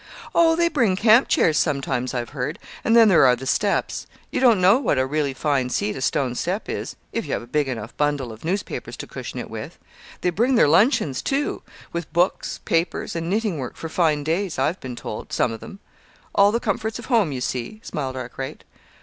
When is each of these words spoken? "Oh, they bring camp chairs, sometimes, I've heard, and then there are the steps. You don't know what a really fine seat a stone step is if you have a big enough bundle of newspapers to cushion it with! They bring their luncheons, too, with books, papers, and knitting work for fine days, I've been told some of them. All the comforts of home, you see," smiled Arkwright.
"Oh, 0.33 0.55
they 0.55 0.67
bring 0.67 0.95
camp 0.95 1.27
chairs, 1.27 1.59
sometimes, 1.59 2.15
I've 2.15 2.29
heard, 2.31 2.57
and 2.83 2.95
then 2.95 3.07
there 3.07 3.27
are 3.27 3.35
the 3.35 3.45
steps. 3.45 4.07
You 4.31 4.39
don't 4.39 4.59
know 4.59 4.79
what 4.79 4.97
a 4.97 5.05
really 5.05 5.35
fine 5.35 5.69
seat 5.69 5.95
a 5.95 6.01
stone 6.01 6.33
step 6.33 6.67
is 6.67 6.95
if 7.13 7.27
you 7.27 7.33
have 7.33 7.43
a 7.43 7.45
big 7.45 7.67
enough 7.67 7.95
bundle 7.97 8.31
of 8.31 8.43
newspapers 8.43 8.97
to 8.97 9.05
cushion 9.05 9.39
it 9.39 9.47
with! 9.47 9.77
They 10.21 10.31
bring 10.31 10.55
their 10.55 10.67
luncheons, 10.67 11.21
too, 11.21 11.61
with 11.93 12.11
books, 12.13 12.61
papers, 12.65 13.15
and 13.15 13.29
knitting 13.29 13.59
work 13.59 13.75
for 13.75 13.89
fine 13.89 14.23
days, 14.23 14.57
I've 14.57 14.79
been 14.79 14.95
told 14.95 15.31
some 15.31 15.51
of 15.51 15.59
them. 15.59 15.77
All 16.33 16.51
the 16.51 16.59
comforts 16.59 16.97
of 16.97 17.05
home, 17.05 17.31
you 17.31 17.39
see," 17.39 17.79
smiled 17.83 18.15
Arkwright. 18.17 18.63